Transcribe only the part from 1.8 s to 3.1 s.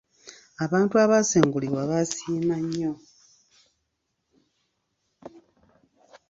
baasiima nnyo.